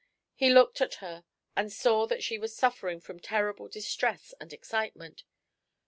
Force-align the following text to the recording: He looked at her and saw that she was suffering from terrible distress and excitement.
He 0.33 0.49
looked 0.51 0.81
at 0.81 0.95
her 0.95 1.25
and 1.55 1.71
saw 1.71 2.07
that 2.07 2.23
she 2.23 2.39
was 2.39 2.55
suffering 2.55 2.99
from 3.01 3.19
terrible 3.19 3.67
distress 3.67 4.33
and 4.41 4.51
excitement. 4.51 5.25